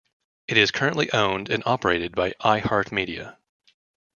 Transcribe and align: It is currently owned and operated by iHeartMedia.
It 0.47 0.57
is 0.57 0.71
currently 0.71 1.11
owned 1.13 1.47
and 1.47 1.61
operated 1.63 2.15
by 2.15 2.31
iHeartMedia. 2.41 3.37